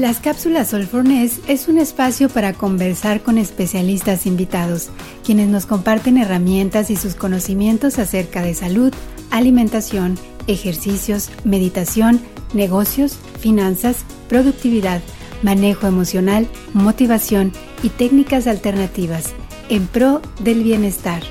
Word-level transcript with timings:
Las 0.00 0.18
cápsulas 0.18 0.70
Solfornes 0.70 1.42
es 1.46 1.68
un 1.68 1.76
espacio 1.76 2.30
para 2.30 2.54
conversar 2.54 3.22
con 3.22 3.36
especialistas 3.36 4.24
invitados, 4.24 4.88
quienes 5.26 5.48
nos 5.48 5.66
comparten 5.66 6.16
herramientas 6.16 6.90
y 6.90 6.96
sus 6.96 7.14
conocimientos 7.14 7.98
acerca 7.98 8.40
de 8.40 8.54
salud, 8.54 8.94
alimentación, 9.30 10.18
ejercicios, 10.46 11.28
meditación, 11.44 12.18
negocios, 12.54 13.18
finanzas, 13.40 13.98
productividad, 14.26 15.02
manejo 15.42 15.86
emocional, 15.86 16.48
motivación 16.72 17.52
y 17.82 17.90
técnicas 17.90 18.46
alternativas 18.46 19.34
en 19.68 19.86
pro 19.86 20.22
del 20.42 20.62
bienestar. 20.62 21.22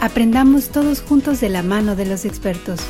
Aprendamos 0.00 0.68
todos 0.68 1.00
juntos 1.00 1.40
de 1.40 1.48
la 1.48 1.62
mano 1.62 1.96
de 1.96 2.04
los 2.04 2.26
expertos. 2.26 2.80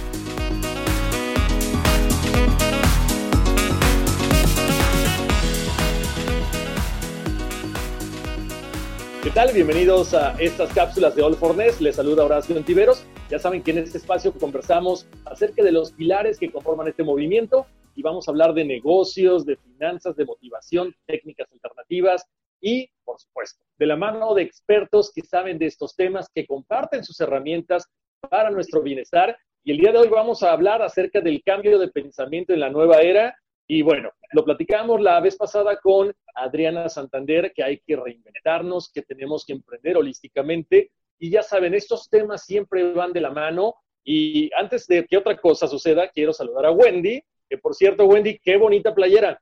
Tal? 9.35 9.51
Bienvenidos 9.55 10.13
a 10.13 10.39
estas 10.39 10.71
cápsulas 10.75 11.17
de 11.17 11.23
All 11.23 11.35
for 11.35 11.57
Ness. 11.57 11.81
Les 11.81 11.97
saluda 11.97 12.25
Horacio 12.25 12.55
Antiveros. 12.55 13.07
Ya 13.31 13.39
saben 13.39 13.63
que 13.63 13.71
en 13.71 13.79
este 13.79 13.97
espacio 13.97 14.31
conversamos 14.35 15.07
acerca 15.25 15.65
de 15.65 15.73
los 15.73 15.93
pilares 15.93 16.39
que 16.39 16.53
conforman 16.53 16.89
este 16.89 17.03
movimiento 17.03 17.67
y 17.95 18.03
vamos 18.03 18.29
a 18.29 18.31
hablar 18.31 18.53
de 18.53 18.67
negocios, 18.67 19.47
de 19.47 19.57
finanzas, 19.57 20.17
de 20.17 20.27
motivación, 20.27 20.95
técnicas 21.07 21.51
alternativas 21.51 22.27
y, 22.61 22.91
por 23.05 23.19
supuesto, 23.19 23.65
de 23.79 23.87
la 23.87 23.97
mano 23.97 24.35
de 24.35 24.43
expertos 24.43 25.11
que 25.15 25.23
saben 25.23 25.59
de 25.59 25.67
estos 25.67 25.97
temas, 25.97 26.29
que 26.35 26.47
comparten 26.47 27.03
sus 27.03 27.19
herramientas 27.19 27.87
para 28.29 28.51
nuestro 28.51 28.83
bienestar. 28.83 29.35
Y 29.65 29.73
el 29.73 29.79
día 29.79 29.93
de 29.93 29.99
hoy 29.99 30.09
vamos 30.09 30.43
a 30.43 30.53
hablar 30.53 30.83
acerca 30.83 31.23
del 31.23 31.43
cambio 31.43 31.79
de 31.79 31.89
pensamiento 31.89 32.53
en 32.53 32.61
la 32.61 32.69
nueva 32.69 33.01
era 33.01 33.35
y 33.67 33.83
bueno, 33.83 34.11
lo 34.33 34.45
platicamos 34.45 35.01
la 35.01 35.21
vez 35.21 35.37
pasada 35.37 35.77
con 35.77 36.13
Adriana 36.35 36.89
Santander, 36.89 37.53
que 37.55 37.63
hay 37.63 37.81
que 37.81 37.97
reinventarnos, 37.97 38.91
que 38.93 39.03
tenemos 39.03 39.45
que 39.47 39.53
emprender 39.53 39.97
holísticamente. 39.97 40.91
Y 41.19 41.31
ya 41.31 41.43
saben, 41.43 41.75
estos 41.75 42.09
temas 42.11 42.45
siempre 42.45 42.93
van 42.93 43.13
de 43.13 43.21
la 43.21 43.31
mano. 43.31 43.75
Y 44.05 44.51
antes 44.55 44.87
de 44.87 45.07
que 45.07 45.17
otra 45.17 45.37
cosa 45.37 45.69
suceda, 45.69 46.09
quiero 46.09 46.33
saludar 46.33 46.67
a 46.67 46.73
Wendy, 46.73 47.23
que 47.49 47.59
por 47.59 47.75
cierto, 47.75 48.07
Wendy, 48.07 48.39
qué 48.39 48.57
bonita 48.57 48.95
playera. 48.95 49.41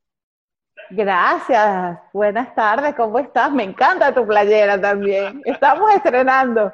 Gracias, 0.91 1.99
buenas 2.13 2.55
tardes, 2.55 2.95
¿cómo 2.97 3.19
estás? 3.19 3.53
Me 3.53 3.63
encanta 3.63 4.13
tu 4.13 4.27
playera 4.27 4.81
también. 4.81 5.41
Estamos 5.45 5.93
estrenando. 5.95 6.73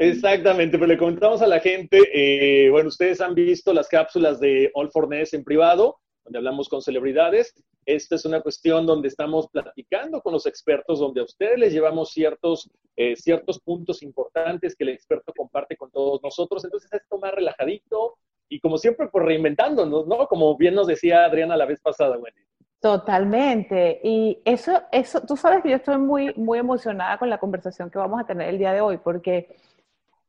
Exactamente, 0.00 0.78
pero 0.78 0.86
le 0.86 0.96
contamos 0.96 1.42
a 1.42 1.46
la 1.46 1.60
gente, 1.60 2.00
eh, 2.14 2.70
bueno, 2.70 2.88
ustedes 2.88 3.20
han 3.20 3.34
visto 3.34 3.74
las 3.74 3.86
cápsulas 3.86 4.40
de 4.40 4.70
All 4.72 4.90
for 4.90 5.06
Ness 5.06 5.34
en 5.34 5.44
privado, 5.44 5.98
donde 6.24 6.38
hablamos 6.38 6.70
con 6.70 6.80
celebridades. 6.80 7.52
Esta 7.84 8.14
es 8.14 8.24
una 8.24 8.40
cuestión 8.40 8.86
donde 8.86 9.08
estamos 9.08 9.48
platicando 9.50 10.22
con 10.22 10.32
los 10.32 10.46
expertos, 10.46 11.00
donde 11.00 11.20
a 11.20 11.24
ustedes 11.24 11.58
les 11.58 11.74
llevamos 11.74 12.12
ciertos, 12.12 12.70
eh, 12.96 13.14
ciertos 13.14 13.60
puntos 13.60 14.02
importantes 14.02 14.74
que 14.74 14.84
el 14.84 14.90
experto 14.90 15.34
comparte 15.36 15.76
con 15.76 15.90
todos 15.90 16.22
nosotros. 16.22 16.64
Entonces, 16.64 16.90
esto 16.90 17.18
más 17.18 17.34
relajadito 17.34 18.16
y 18.48 18.58
como 18.58 18.78
siempre, 18.78 19.08
pues 19.08 19.22
reinventándonos, 19.22 20.06
¿no? 20.06 20.26
Como 20.28 20.56
bien 20.56 20.76
nos 20.76 20.86
decía 20.86 21.26
Adriana 21.26 21.58
la 21.58 21.66
vez 21.66 21.78
pasada, 21.78 22.16
Wendy. 22.16 22.40
Totalmente. 22.80 24.00
Y 24.02 24.38
eso, 24.46 24.80
eso, 24.90 25.20
tú 25.26 25.36
sabes 25.36 25.62
que 25.62 25.68
yo 25.68 25.76
estoy 25.76 25.98
muy, 25.98 26.32
muy 26.36 26.58
emocionada 26.58 27.18
con 27.18 27.28
la 27.28 27.38
conversación 27.38 27.90
que 27.90 27.98
vamos 27.98 28.18
a 28.18 28.26
tener 28.26 28.48
el 28.48 28.56
día 28.56 28.72
de 28.72 28.80
hoy, 28.80 28.96
porque 28.96 29.54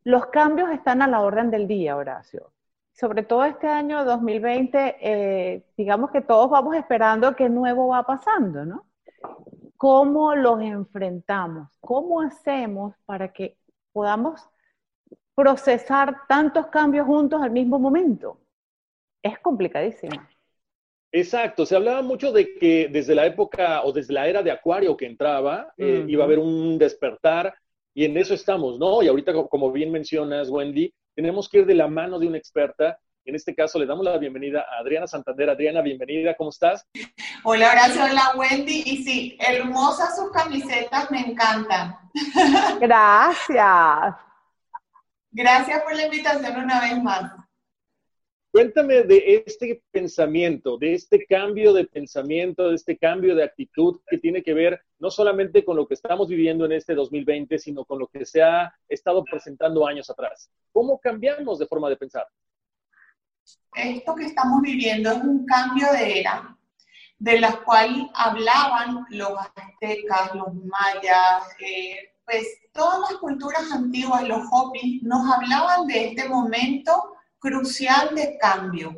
los 0.04 0.28
cambios 0.28 0.70
están 0.72 1.02
a 1.02 1.08
la 1.08 1.22
orden 1.22 1.52
del 1.52 1.68
día, 1.68 1.96
Horacio. 1.96 2.52
Sobre 2.94 3.24
todo 3.24 3.46
este 3.46 3.68
año 3.68 4.04
2020, 4.04 4.98
eh, 5.00 5.66
digamos 5.78 6.12
que 6.12 6.22
todos 6.22 6.50
vamos 6.50 6.76
esperando 6.76 7.36
qué 7.36 7.50
nuevo 7.50 7.88
va 7.90 8.06
pasando, 8.06 8.66
¿no? 8.66 8.86
¿Cómo 9.78 10.36
los 10.36 10.62
enfrentamos? 10.62 11.70
¿Cómo 11.80 12.22
hacemos 12.22 12.94
para 13.06 13.32
que 13.32 13.58
podamos 13.92 14.48
procesar 15.34 16.28
tantos 16.28 16.68
cambios 16.68 17.08
juntos 17.08 17.42
al 17.42 17.52
mismo 17.52 17.80
momento? 17.80 18.40
Es 19.24 19.40
complicadísimo. 19.40 20.22
Exacto, 21.12 21.66
se 21.66 21.76
hablaba 21.76 22.02
mucho 22.02 22.32
de 22.32 22.54
que 22.56 22.88
desde 22.90 23.16
la 23.16 23.26
época 23.26 23.84
o 23.84 23.92
desde 23.92 24.14
la 24.14 24.28
era 24.28 24.42
de 24.44 24.52
Acuario 24.52 24.96
que 24.96 25.06
entraba, 25.06 25.74
eh, 25.78 26.06
iba 26.08 26.24
a 26.24 26.26
haber 26.26 26.40
un 26.40 26.78
despertar 26.78 27.54
y 27.94 28.06
en 28.06 28.18
eso 28.18 28.34
estamos, 28.34 28.80
¿no? 28.80 29.02
Y 29.04 29.08
ahorita, 29.08 29.34
como 29.50 29.72
bien 29.72 29.92
mencionas, 29.92 30.50
Wendy, 30.50 30.94
tenemos 31.16 31.50
que 31.50 31.60
ir 31.60 31.66
de 31.66 31.76
la 31.76 31.88
mano 31.88 32.20
de 32.20 32.28
una 32.28 32.38
experta. 32.38 32.98
En 33.26 33.36
este 33.36 33.54
caso, 33.54 33.78
le 33.78 33.86
damos 33.86 34.06
la 34.06 34.18
bienvenida 34.18 34.62
a 34.62 34.80
Adriana 34.80 35.08
Santander. 35.08 35.50
Adriana, 35.50 35.82
bienvenida, 35.82 36.36
¿cómo 36.36 36.50
estás? 36.50 36.88
Hola, 37.44 37.70
Horacio, 37.72 38.04
hola, 38.04 38.34
Wendy. 38.36 38.84
Y 38.86 39.04
sí, 39.04 39.38
hermosas 39.40 40.16
sus 40.16 40.32
camisetas, 40.32 41.12
me 41.12 41.20
encantan. 41.20 41.98
Gracias. 42.80 44.16
Gracias 45.32 45.82
por 45.84 45.96
la 45.96 46.06
invitación 46.06 46.64
una 46.64 46.82
vez 46.82 47.04
más. 47.04 47.32
Cuéntame 48.52 49.04
de 49.04 49.44
este 49.46 49.82
pensamiento, 49.92 50.78
de 50.78 50.94
este 50.94 51.26
cambio 51.26 51.74
de 51.74 51.86
pensamiento, 51.86 52.70
de 52.70 52.76
este 52.76 52.98
cambio 52.98 53.36
de 53.36 53.44
actitud 53.44 54.02
que 54.08 54.18
tiene 54.18 54.44
que 54.44 54.54
ver 54.54 54.82
no 55.02 55.10
solamente 55.10 55.66
con 55.66 55.76
lo 55.76 55.88
que 55.88 55.96
estamos 55.96 56.28
viviendo 56.28 56.64
en 56.66 56.74
este 56.74 56.94
2020, 56.94 57.58
sino 57.58 57.84
con 57.84 57.98
lo 57.98 58.08
que 58.08 58.24
se 58.24 58.44
ha 58.44 58.72
estado 58.88 59.24
presentando 59.24 59.86
años 59.88 60.08
atrás. 60.12 60.52
¿Cómo 60.72 61.00
cambiamos 61.00 61.58
de 61.58 61.66
forma 61.66 61.90
de 61.90 61.98
pensar? 61.98 62.28
Esto 63.74 64.14
que 64.14 64.26
estamos 64.26 64.62
viviendo 64.62 65.12
es 65.12 65.24
un 65.24 65.44
cambio 65.48 65.92
de 65.92 66.20
era, 66.20 66.56
de 67.18 67.40
la 67.40 67.64
cual 67.64 68.12
hablaban 68.14 69.08
los 69.10 69.32
aztecas, 69.56 70.36
los 70.36 70.54
mayas, 70.54 71.48
eh, 71.66 72.14
pues 72.24 72.46
todas 72.72 73.00
las 73.10 73.20
culturas 73.20 73.72
antiguas, 73.72 74.28
los 74.28 74.44
hopis, 74.52 75.02
nos 75.02 75.28
hablaban 75.34 75.88
de 75.88 76.10
este 76.10 76.30
momento 76.30 77.16
crucial 77.40 78.14
de 78.14 78.38
cambio. 78.38 78.94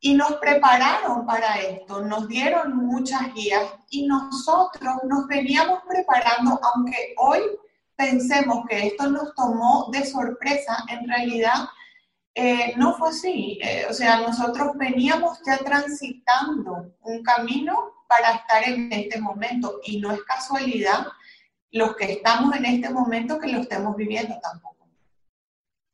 Y 0.00 0.14
nos 0.14 0.34
prepararon 0.34 1.24
para 1.26 1.60
esto, 1.60 2.02
nos 2.02 2.28
dieron 2.28 2.76
muchas 2.76 3.32
guías 3.34 3.64
y 3.88 4.06
nosotros 4.06 4.94
nos 5.04 5.26
veníamos 5.26 5.80
preparando, 5.88 6.60
aunque 6.62 7.14
hoy 7.16 7.40
pensemos 7.96 8.64
que 8.68 8.88
esto 8.88 9.10
nos 9.10 9.34
tomó 9.34 9.88
de 9.90 10.04
sorpresa, 10.04 10.84
en 10.88 11.08
realidad 11.08 11.68
eh, 12.34 12.74
no 12.76 12.94
fue 12.94 13.08
así. 13.08 13.58
Eh, 13.62 13.86
o 13.88 13.94
sea, 13.94 14.20
nosotros 14.20 14.76
veníamos 14.76 15.38
ya 15.46 15.56
transitando 15.58 16.92
un 17.00 17.22
camino 17.22 17.92
para 18.06 18.32
estar 18.32 18.68
en 18.68 18.92
este 18.92 19.20
momento 19.20 19.80
y 19.84 19.98
no 19.98 20.12
es 20.12 20.22
casualidad 20.24 21.06
los 21.72 21.96
que 21.96 22.12
estamos 22.12 22.54
en 22.54 22.66
este 22.66 22.90
momento 22.90 23.38
que 23.38 23.48
lo 23.48 23.60
estemos 23.60 23.96
viviendo 23.96 24.38
tampoco. 24.40 24.75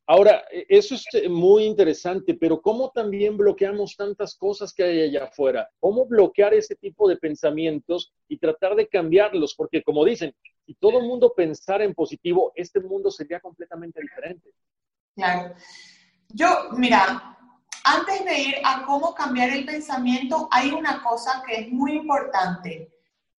Ahora, 0.05 0.43
e, 0.51 0.65
eso 0.69 0.95
es 0.95 1.05
eh, 1.13 1.29
muy 1.29 1.63
interesante, 1.63 2.33
pero 2.33 2.61
¿cómo 2.61 2.91
también 2.91 3.37
bloqueamos 3.37 3.95
tantas 3.95 4.35
cosas 4.35 4.73
que 4.73 4.83
hay 4.83 5.01
allá 5.03 5.25
afuera? 5.25 5.69
¿Cómo 5.79 6.05
bloquear 6.05 6.53
ese 6.53 6.75
tipo 6.75 7.07
de 7.07 7.17
pensamientos 7.17 8.13
y 8.27 8.37
tratar 8.37 8.75
de 8.75 8.87
cambiarlos? 8.87 9.55
Porque 9.55 9.81
como 9.81 10.03
dicen, 10.03 10.35
si 10.65 10.73
todo 10.75 10.99
el 10.99 11.05
mundo 11.05 11.33
pensara 11.35 11.83
en 11.83 11.93
positivo, 11.93 12.51
este 12.55 12.79
mundo 12.81 13.11
sería 13.11 13.39
completamente 13.39 14.01
diferente. 14.01 14.49
Claro. 15.15 15.55
Yo, 16.29 16.69
mira, 16.73 17.37
antes 17.83 18.25
de 18.25 18.39
ir 18.39 18.55
a 18.63 18.85
cómo 18.85 19.13
cambiar 19.13 19.49
el 19.49 19.65
pensamiento, 19.65 20.47
hay 20.51 20.71
una 20.71 21.03
cosa 21.03 21.43
que 21.45 21.61
es 21.61 21.69
muy 21.69 21.93
importante. 21.93 22.89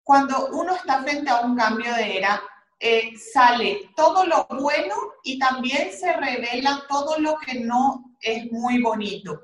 Cuando 0.03 0.49
uno 0.51 0.75
está 0.75 1.01
frente 1.01 1.29
a 1.29 1.41
un 1.41 1.55
cambio 1.55 1.93
de 1.95 2.17
era, 2.17 2.41
eh, 2.85 3.13
sale 3.17 3.91
todo 3.95 4.25
lo 4.25 4.45
bueno 4.59 4.93
y 5.23 5.39
también 5.39 5.93
se 5.97 6.11
revela 6.11 6.83
todo 6.89 7.17
lo 7.17 7.37
que 7.37 7.61
no 7.61 8.13
es 8.19 8.51
muy 8.51 8.81
bonito, 8.81 9.39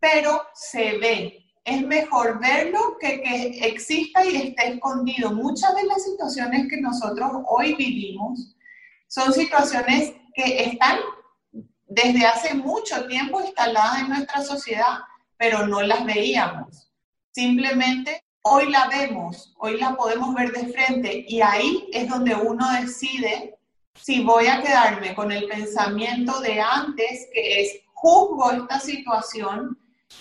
pero 0.00 0.42
se 0.54 0.98
ve. 0.98 1.40
Es 1.64 1.82
mejor 1.82 2.40
verlo 2.40 2.98
que 2.98 3.22
que 3.22 3.64
exista 3.68 4.24
y 4.24 4.48
esté 4.48 4.72
escondido. 4.72 5.30
Muchas 5.30 5.72
de 5.76 5.84
las 5.84 6.02
situaciones 6.02 6.66
que 6.68 6.80
nosotros 6.80 7.30
hoy 7.46 7.76
vivimos 7.76 8.56
son 9.06 9.32
situaciones 9.32 10.12
que 10.34 10.64
están 10.64 10.98
desde 11.86 12.26
hace 12.26 12.54
mucho 12.54 13.06
tiempo 13.06 13.40
instaladas 13.40 14.00
en 14.00 14.08
nuestra 14.08 14.42
sociedad, 14.42 14.98
pero 15.36 15.64
no 15.68 15.80
las 15.80 16.04
veíamos. 16.04 16.90
Simplemente 17.30 18.23
hoy 18.46 18.70
la 18.70 18.88
vemos, 18.88 19.54
hoy 19.58 19.78
la 19.78 19.96
podemos 19.96 20.34
ver 20.34 20.52
de 20.52 20.70
frente 20.72 21.24
y 21.26 21.40
ahí 21.40 21.88
es 21.92 22.08
donde 22.08 22.34
uno 22.34 22.70
decide 22.72 23.58
si 23.94 24.22
voy 24.22 24.48
a 24.48 24.60
quedarme 24.60 25.14
con 25.14 25.32
el 25.32 25.48
pensamiento 25.48 26.40
de 26.40 26.60
antes, 26.60 27.28
que 27.32 27.62
es 27.62 27.80
juzgo 27.94 28.50
esta 28.50 28.78
situación 28.80 29.78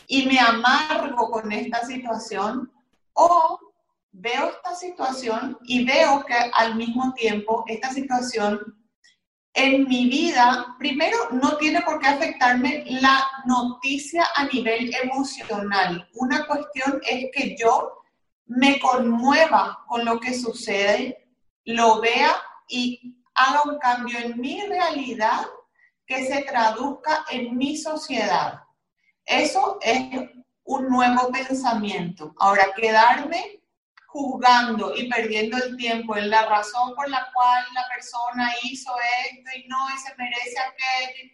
y 0.07 0.25
me 0.25 0.39
amargo 0.39 1.29
con 1.31 1.51
esta 1.51 1.85
situación, 1.85 2.71
o 3.13 3.59
veo 4.13 4.51
esta 4.51 4.73
situación 4.73 5.57
y 5.65 5.83
veo 5.83 6.23
que 6.25 6.35
al 6.53 6.75
mismo 6.75 7.13
tiempo 7.13 7.65
esta 7.67 7.91
situación 7.91 8.77
en 9.53 9.87
mi 9.87 10.07
vida, 10.07 10.75
primero, 10.79 11.17
no 11.31 11.57
tiene 11.57 11.81
por 11.81 11.99
qué 11.99 12.07
afectarme 12.07 12.85
la 12.87 13.23
noticia 13.45 14.25
a 14.35 14.45
nivel 14.45 14.95
emocional. 14.95 16.09
Una 16.13 16.47
cuestión 16.47 17.01
es 17.07 17.25
que 17.33 17.55
yo 17.59 18.02
me 18.45 18.79
conmueva 18.79 19.83
con 19.87 20.05
lo 20.05 20.19
que 20.19 20.33
sucede, 20.33 21.29
lo 21.65 22.01
vea 22.01 22.35
y 22.67 23.17
haga 23.35 23.63
un 23.63 23.79
cambio 23.79 24.19
en 24.19 24.39
mi 24.39 24.61
realidad 24.61 25.45
que 26.05 26.25
se 26.27 26.43
traduzca 26.43 27.25
en 27.31 27.57
mi 27.57 27.77
sociedad. 27.77 28.61
Eso 29.25 29.79
es 29.81 30.03
un 30.65 30.89
nuevo 30.89 31.31
pensamiento. 31.31 32.33
Ahora, 32.37 32.67
quedarme 32.75 33.63
juzgando 34.07 34.95
y 34.95 35.09
perdiendo 35.09 35.57
el 35.57 35.75
tiempo 35.75 36.15
en 36.15 36.29
la 36.29 36.45
razón 36.45 36.93
por 36.95 37.09
la 37.09 37.27
cual 37.33 37.65
la 37.73 37.87
persona 37.87 38.51
hizo 38.61 38.93
esto 39.27 39.49
y 39.57 39.67
no 39.67 39.77
y 39.89 39.97
se 39.97 40.15
merece 40.15 40.55
aquello, 40.59 41.33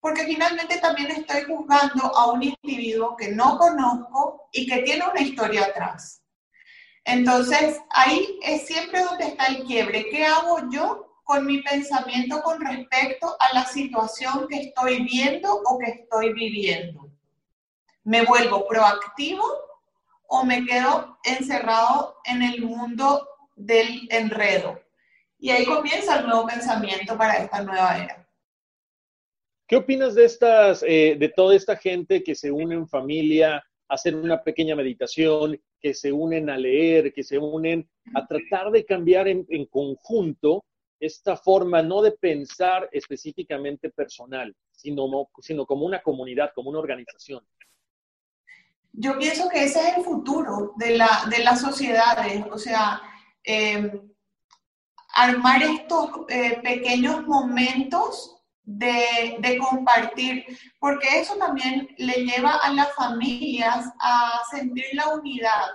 porque 0.00 0.24
finalmente 0.24 0.78
también 0.78 1.10
estoy 1.10 1.44
juzgando 1.44 2.04
a 2.16 2.32
un 2.32 2.42
individuo 2.42 3.14
que 3.14 3.28
no 3.28 3.58
conozco 3.58 4.48
y 4.52 4.66
que 4.66 4.82
tiene 4.82 5.04
una 5.06 5.20
historia 5.20 5.66
atrás. 5.66 6.22
Entonces, 7.08 7.80
ahí 7.88 8.38
es 8.42 8.66
siempre 8.66 9.02
donde 9.02 9.28
está 9.28 9.46
el 9.46 9.64
quiebre. 9.64 10.10
¿Qué 10.10 10.26
hago 10.26 10.58
yo 10.70 11.06
con 11.24 11.46
mi 11.46 11.62
pensamiento 11.62 12.42
con 12.42 12.60
respecto 12.60 13.34
a 13.40 13.54
la 13.54 13.64
situación 13.64 14.46
que 14.46 14.64
estoy 14.64 15.04
viendo 15.04 15.50
o 15.50 15.78
que 15.78 15.90
estoy 15.90 16.34
viviendo? 16.34 17.10
¿Me 18.04 18.26
vuelvo 18.26 18.68
proactivo 18.68 19.42
o 20.26 20.44
me 20.44 20.66
quedo 20.66 21.18
encerrado 21.24 22.18
en 22.26 22.42
el 22.42 22.60
mundo 22.60 23.26
del 23.56 24.06
enredo? 24.10 24.78
Y 25.38 25.48
ahí 25.50 25.64
comienza 25.64 26.18
el 26.18 26.26
nuevo 26.26 26.46
pensamiento 26.46 27.16
para 27.16 27.38
esta 27.38 27.62
nueva 27.62 28.04
era. 28.04 28.28
¿Qué 29.66 29.76
opinas 29.76 30.14
de 30.14 30.26
estas, 30.26 30.82
eh, 30.86 31.16
de 31.18 31.28
toda 31.30 31.56
esta 31.56 31.74
gente 31.74 32.22
que 32.22 32.34
se 32.34 32.50
une 32.50 32.74
en 32.74 32.86
familia 32.86 33.56
a 33.56 33.94
hacer 33.94 34.14
una 34.14 34.42
pequeña 34.42 34.76
meditación 34.76 35.58
que 35.80 35.94
se 35.94 36.12
unen 36.12 36.50
a 36.50 36.56
leer, 36.56 37.12
que 37.12 37.22
se 37.22 37.38
unen 37.38 37.88
a 38.14 38.26
tratar 38.26 38.70
de 38.70 38.84
cambiar 38.84 39.28
en, 39.28 39.46
conjunto 39.66 40.64
esta 41.00 41.36
forma 41.36 41.80
no 41.82 42.02
de 42.02 42.12
pensar 42.12 42.88
específicamente 42.92 43.90
personal, 43.90 44.54
sino, 44.72 45.28
sino 45.40 45.64
como 45.66 45.86
una 45.86 46.02
comunidad, 46.02 46.50
como 46.54 46.70
una 46.70 46.80
organización. 46.80 47.46
Yo 48.92 49.16
pienso 49.18 49.48
que 49.48 49.64
ese 49.64 49.80
es 49.80 49.98
el 49.98 50.04
futuro 50.04 50.72
de, 50.76 50.96
la, 50.96 51.24
de 51.30 51.44
las 51.44 51.60
sociedades, 51.60 52.44
o 52.50 52.58
sea, 52.58 53.00
em, 53.44 54.10
armar 55.14 55.62
estos 55.62 56.10
eh, 56.28 56.60
pequeños 56.62 57.26
momentos 57.26 58.37
de, 58.68 59.58
compartir, 59.58 60.44
porque 60.78 61.20
eso 61.20 61.36
también 61.36 61.88
le 61.96 62.26
lleva 62.26 62.56
a 62.56 62.72
las 62.72 62.94
familias 62.94 63.86
a 63.98 64.42
sentir 64.50 64.84
la 64.92 65.08
unidad. 65.08 65.68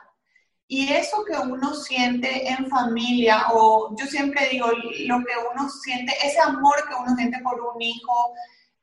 Y 0.68 0.92
eso 0.94 1.26
que 1.26 1.36
uno 1.38 1.74
siente 1.74 2.48
en 2.50 2.70
familia, 2.70 3.48
o 3.52 3.96
yo 3.98 4.06
siempre 4.06 4.48
digo, 4.50 4.68
lo 4.68 5.20
que 5.20 5.34
uno 5.54 5.70
siente, 5.70 6.14
ese 6.24 6.40
amor 6.40 6.76
que 6.88 6.96
uno 6.96 7.16
siente 7.16 7.40
por 7.40 7.60
un 7.60 7.82
hijo, 7.82 8.34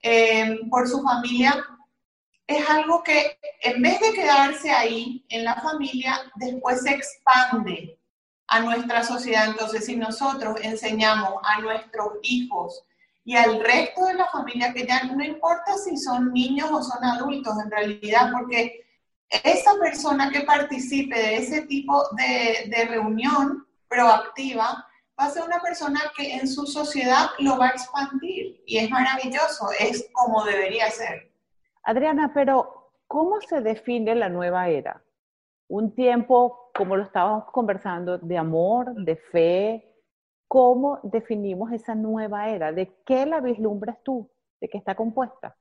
eh, 0.02 0.58
por 0.68 0.88
su 0.88 1.02
familia, 1.02 1.64
es 2.48 2.68
algo 2.68 3.04
que 3.04 3.38
en 3.62 3.80
vez 3.80 4.00
de 4.00 4.12
quedarse 4.12 4.70
ahí 4.70 5.24
en 5.28 5.44
la 5.44 5.54
familia, 5.54 6.20
después 6.34 6.82
se 6.82 6.90
expande 6.90 7.96
a 8.48 8.60
nuestra 8.60 9.04
sociedad. 9.04 9.46
Entonces, 9.46 9.86
si 9.86 9.94
nosotros 9.94 10.58
enseñamos 10.62 11.34
a 11.44 11.60
nuestros 11.60 12.14
hijos, 12.22 12.84
y 13.25 13.37
al 13.37 13.61
resto 13.62 14.06
de 14.06 14.14
la 14.14 14.26
familia, 14.26 14.72
que 14.72 14.87
ya 14.87 15.05
no 15.05 15.22
importa 15.22 15.76
si 15.76 15.96
son 15.96 16.32
niños 16.32 16.70
o 16.70 16.82
son 16.82 17.05
adultos 17.05 17.55
en 17.62 17.70
realidad, 17.70 18.31
porque 18.32 18.87
esa 19.28 19.75
persona 19.81 20.31
que 20.31 20.40
participe 20.40 21.17
de 21.17 21.37
ese 21.37 21.62
tipo 21.62 22.02
de, 22.17 22.70
de 22.70 22.84
reunión 22.87 23.67
proactiva 23.88 24.87
va 25.19 25.26
a 25.26 25.31
ser 25.31 25.43
una 25.44 25.61
persona 25.61 26.00
que 26.17 26.34
en 26.34 26.49
su 26.49 26.67
sociedad 26.67 27.26
lo 27.38 27.58
va 27.58 27.67
a 27.67 27.70
expandir 27.70 28.62
y 28.67 28.78
es 28.78 28.90
maravilloso, 28.90 29.69
es 29.78 30.08
como 30.12 30.44
debería 30.44 30.90
ser. 30.90 31.31
Adriana, 31.82 32.32
pero 32.32 32.93
¿cómo 33.06 33.40
se 33.40 33.61
define 33.61 34.14
la 34.14 34.28
nueva 34.28 34.69
era? 34.69 35.02
Un 35.69 35.94
tiempo, 35.94 36.70
como 36.75 36.96
lo 36.96 37.05
estábamos 37.05 37.44
conversando, 37.52 38.19
de 38.19 38.38
amor, 38.38 38.94
de 38.94 39.17
fe, 39.17 39.89
¿Cómo 40.50 40.99
definimos 41.05 41.70
esa 41.70 41.94
nueva 41.94 42.49
era? 42.49 42.73
¿De 42.73 42.93
qué 43.06 43.25
la 43.25 43.41
vislumbras 43.41 43.99
tú? 44.02 44.29
¿De 44.61 44.69
qué 44.69 44.79
está 44.79 44.97
compuesta? 44.97 45.56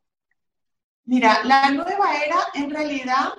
Mira, 1.05 1.43
la 1.43 1.69
nueva 1.69 2.15
era 2.25 2.37
en 2.55 2.71
realidad, 2.71 3.29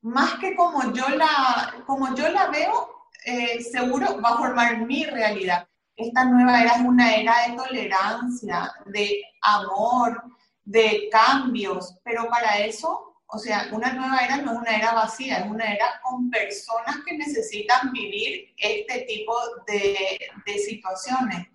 más 0.00 0.36
que 0.36 0.56
como 0.56 0.94
yo 0.94 1.10
la, 1.10 1.74
como 1.86 2.14
yo 2.14 2.26
la 2.30 2.46
veo, 2.46 2.88
eh, 3.26 3.60
seguro 3.60 4.18
va 4.22 4.30
a 4.30 4.38
formar 4.38 4.86
mi 4.86 5.04
realidad. 5.04 5.68
Esta 5.94 6.24
nueva 6.24 6.62
era 6.62 6.76
es 6.76 6.86
una 6.86 7.14
era 7.14 7.34
de 7.46 7.56
tolerancia, 7.58 8.72
de 8.86 9.22
amor, 9.42 10.22
de 10.64 11.10
cambios, 11.12 11.98
pero 12.02 12.30
para 12.30 12.60
eso 12.60 13.07
o 13.30 13.38
sea, 13.38 13.68
una 13.72 13.92
nueva 13.92 14.18
era 14.18 14.38
no 14.38 14.52
es 14.52 14.58
una 14.58 14.76
era 14.76 14.94
vacía, 14.94 15.38
es 15.38 15.50
una 15.50 15.72
era 15.72 16.00
con 16.02 16.30
personas 16.30 16.96
que 17.06 17.16
necesitan 17.16 17.92
vivir 17.92 18.54
este 18.56 19.02
tipo 19.02 19.34
de, 19.66 20.18
de 20.46 20.58
situaciones. 20.58 21.46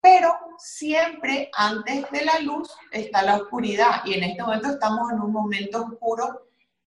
Pero 0.00 0.34
siempre 0.58 1.50
antes 1.52 2.10
de 2.10 2.24
la 2.24 2.38
luz 2.40 2.70
está 2.92 3.22
la 3.22 3.36
oscuridad 3.36 4.02
y 4.06 4.14
en 4.14 4.24
este 4.24 4.42
momento 4.42 4.70
estamos 4.70 5.12
en 5.12 5.20
un 5.20 5.32
momento 5.32 5.84
oscuro. 5.84 6.48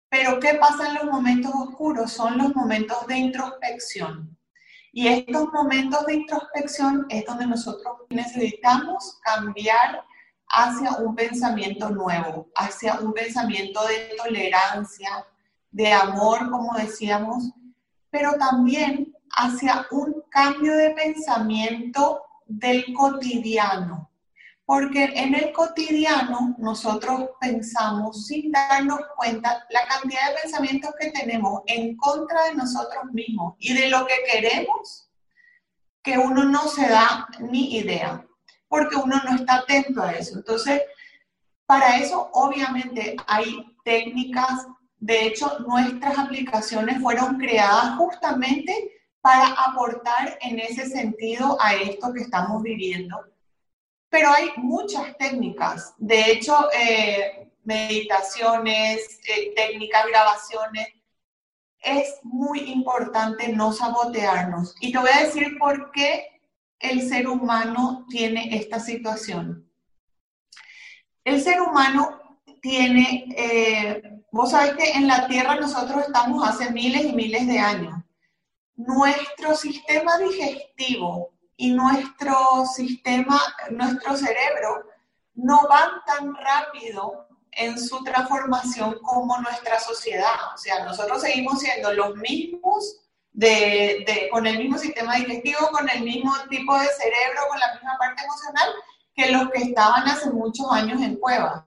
Pero 0.10 0.39
¿qué 0.39 0.55
pasa 0.55 0.88
en 0.88 0.96
los 0.96 1.05
momentos 1.05 1.51
oscuros? 1.53 2.12
Son 2.12 2.38
los 2.39 2.55
momentos 2.55 3.05
de 3.05 3.17
introspección. 3.17 4.36
Y 4.93 5.08
estos 5.10 5.53
momentos 5.53 6.05
de 6.08 6.15
introspección 6.15 7.05
es 7.10 7.24
donde 7.25 7.46
nosotros 7.46 7.98
necesitamos 8.10 9.20
cambiar 9.24 10.03
hacia 10.51 10.91
un 10.98 11.15
pensamiento 11.15 11.89
nuevo, 11.89 12.50
hacia 12.55 13.00
un 13.00 13.13
pensamiento 13.13 13.86
de 13.88 14.15
tolerancia, 14.17 15.25
de 15.72 15.93
amor, 15.93 16.50
como 16.51 16.74
decíamos, 16.77 17.51
pero 18.10 18.34
también 18.34 19.15
hacia 19.38 19.88
un 19.91 20.24
cambio 20.29 20.75
de 20.75 20.91
pensamiento 20.91 22.22
del 22.46 22.93
cotidiano. 22.93 24.10
Porque 24.65 25.05
en 25.15 25.36
el 25.36 25.51
cotidiano 25.51 26.55
nosotros 26.58 27.31
pensamos 27.39 28.27
sin 28.27 28.51
darnos 28.51 29.00
cuenta 29.17 29.65
la 29.70 29.86
cantidad 29.88 30.29
de 30.29 30.41
pensamientos 30.43 30.91
que 31.00 31.12
tenemos 31.12 31.62
en 31.67 31.96
contra 31.98 32.46
de 32.46 32.55
nosotros 32.55 33.05
mismos 33.12 33.55
y 33.58 33.74
de 33.74 33.89
lo 33.89 34.05
que 34.05 34.15
queremos 34.31 35.10
que 36.03 36.17
uno 36.17 36.43
no 36.46 36.67
se 36.67 36.88
da 36.88 37.27
ni 37.39 37.77
idea 37.77 38.25
porque 38.72 38.96
uno 38.96 39.22
no 39.25 39.36
está 39.36 39.56
atento 39.56 40.01
a 40.01 40.13
eso. 40.13 40.38
Entonces, 40.38 40.82
para 41.66 41.98
eso 41.98 42.30
obviamente 42.32 43.18
hay 43.28 43.75
técnicas, 43.84 44.66
de 44.98 45.25
hecho 45.25 45.60
nuestras 45.68 46.18
aplicaciones 46.18 47.01
fueron 47.01 47.38
creadas 47.38 47.98
justamente 47.98 48.94
para 49.20 49.48
aportar 49.48 50.38
en 50.40 50.60
ese 50.60 50.86
sentido 50.86 51.58
a 51.60 51.75
esto 51.75 52.13
que 52.13 52.22
estamos 52.22 52.63
viviendo. 52.63 53.18
Pero 54.10 54.30
hay 54.30 54.51
muchas 54.56 55.18
técnicas. 55.18 55.94
De 55.98 56.32
hecho, 56.32 56.70
eh, 56.74 57.50
meditaciones, 57.66 59.20
eh, 59.28 59.54
técnicas, 59.54 60.06
grabaciones. 60.08 60.88
Es 61.82 62.20
muy 62.24 62.72
importante 62.72 63.50
no 63.50 63.74
sabotearnos. 63.74 64.75
Y 64.80 64.94
te 64.94 64.98
voy 64.98 65.10
a 65.13 65.25
decir 65.25 65.58
por 65.60 65.92
qué 65.92 66.40
el 66.81 67.07
ser 67.07 67.27
humano 67.27 68.05
tiene 68.09 68.55
esta 68.57 68.79
situación. 68.79 69.69
El 71.23 71.41
ser 71.41 71.61
humano 71.61 72.39
tiene, 72.61 73.25
eh, 73.38 74.23
vos 74.31 74.51
sabés 74.51 74.75
que 74.75 74.91
en 74.91 75.07
la 75.07 75.27
Tierra 75.27 75.55
nosotros 75.55 76.03
estamos 76.05 76.47
hace 76.47 76.71
miles 76.71 77.05
y 77.05 77.13
miles 77.13 77.47
de 77.47 77.59
años. 77.59 77.93
Nuestro 78.75 79.55
sistema 79.55 80.17
digestivo 80.17 81.31
y 81.55 81.71
nuestro 81.71 82.65
sistema, 82.65 83.39
nuestro 83.69 84.17
cerebro, 84.17 84.85
no 85.35 85.67
van 85.67 85.89
tan 86.05 86.33
rápido 86.35 87.27
en 87.51 87.79
su 87.79 88.03
transformación 88.03 88.97
como 89.01 89.38
nuestra 89.39 89.79
sociedad. 89.79 90.53
O 90.53 90.57
sea, 90.57 90.83
nosotros 90.85 91.21
seguimos 91.21 91.59
siendo 91.59 91.93
los 91.93 92.15
mismos, 92.15 93.01
de, 93.33 94.29
con 94.31 94.45
el 94.45 94.57
mismo 94.57 94.77
sistema 94.77 95.15
digestivo, 95.15 95.69
con 95.71 95.89
el 95.89 96.03
mismo 96.03 96.33
tipo 96.50 96.77
de 96.77 96.88
cerebro, 96.88 97.41
con 97.50 97.59
la 97.59 97.73
misma 97.73 97.97
parte 97.97 98.23
emocional, 98.23 98.69
que 99.15 99.31
los 99.31 99.50
que 99.50 99.63
estaban 99.69 100.07
hace 100.07 100.29
muchos 100.29 100.71
años 100.71 101.01
en 101.01 101.15
cuevas. 101.15 101.63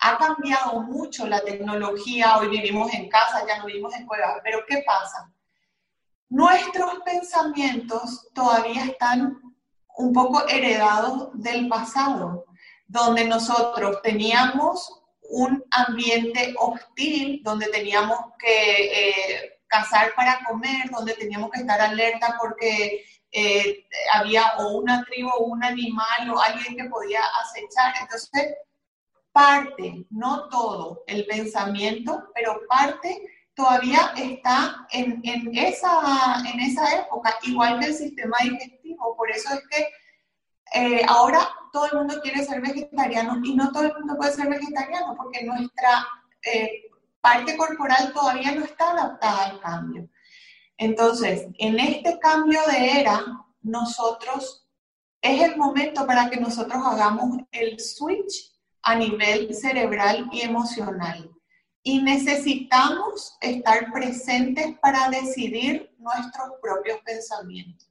Ha 0.00 0.16
cambiado 0.16 0.80
mucho 0.82 1.26
la 1.26 1.40
tecnología, 1.40 2.38
hoy 2.38 2.48
vivimos 2.48 2.92
en 2.94 3.08
casa, 3.08 3.44
ya 3.46 3.58
no 3.58 3.66
vivimos 3.66 3.94
en 3.94 4.06
cuevas, 4.06 4.36
pero 4.44 4.60
¿qué 4.68 4.82
pasa? 4.86 5.30
Nuestros 6.28 7.00
pensamientos 7.04 8.28
todavía 8.32 8.84
están 8.84 9.40
un 9.96 10.12
poco 10.12 10.46
heredados 10.46 11.30
del 11.32 11.68
pasado, 11.68 12.44
donde 12.86 13.24
nosotros 13.24 14.00
teníamos 14.02 15.02
un 15.30 15.64
ambiente 15.70 16.54
hostil, 16.58 17.42
donde 17.42 17.66
teníamos 17.68 18.18
que 18.38 18.84
eh, 18.84 19.57
cazar 19.68 20.14
para 20.14 20.40
comer, 20.44 20.90
donde 20.90 21.14
teníamos 21.14 21.50
que 21.50 21.60
estar 21.60 21.80
alerta 21.80 22.36
porque 22.40 23.04
eh, 23.30 23.86
había 24.12 24.54
o 24.58 24.78
una 24.78 25.04
tribu 25.04 25.28
o 25.28 25.44
un 25.44 25.62
animal 25.62 26.30
o 26.30 26.40
alguien 26.40 26.76
que 26.76 26.84
podía 26.84 27.20
acechar. 27.42 27.94
Entonces, 28.00 28.54
parte, 29.32 30.06
no 30.10 30.48
todo 30.48 31.04
el 31.06 31.26
pensamiento, 31.26 32.30
pero 32.34 32.60
parte 32.68 33.22
todavía 33.54 34.12
está 34.16 34.86
en, 34.92 35.20
en, 35.24 35.56
esa, 35.56 36.42
en 36.46 36.60
esa 36.60 36.96
época, 36.96 37.36
igual 37.42 37.80
que 37.80 37.86
el 37.86 37.94
sistema 37.94 38.36
digestivo. 38.42 39.16
Por 39.16 39.30
eso 39.30 39.52
es 39.52 39.60
que 39.68 39.88
eh, 40.74 41.02
ahora 41.08 41.48
todo 41.72 41.86
el 41.86 41.98
mundo 41.98 42.20
quiere 42.22 42.44
ser 42.44 42.60
vegetariano 42.60 43.40
y 43.42 43.54
no 43.54 43.72
todo 43.72 43.84
el 43.84 43.94
mundo 43.94 44.16
puede 44.16 44.32
ser 44.32 44.48
vegetariano 44.48 45.14
porque 45.16 45.44
nuestra 45.44 46.06
eh, 46.42 46.87
parte 47.28 47.56
corporal 47.56 48.12
todavía 48.14 48.54
no 48.54 48.64
está 48.64 48.92
adaptada 48.92 49.46
al 49.46 49.60
cambio. 49.60 50.08
Entonces, 50.78 51.48
en 51.58 51.78
este 51.78 52.18
cambio 52.18 52.60
de 52.70 53.00
era, 53.00 53.22
nosotros, 53.60 54.66
es 55.20 55.42
el 55.42 55.56
momento 55.56 56.06
para 56.06 56.30
que 56.30 56.40
nosotros 56.40 56.80
hagamos 56.86 57.38
el 57.50 57.78
switch 57.78 58.54
a 58.82 58.94
nivel 58.94 59.54
cerebral 59.54 60.28
y 60.32 60.40
emocional. 60.40 61.30
Y 61.82 62.00
necesitamos 62.02 63.36
estar 63.40 63.92
presentes 63.92 64.78
para 64.80 65.10
decidir 65.10 65.90
nuestros 65.98 66.52
propios 66.62 66.98
pensamientos. 67.04 67.88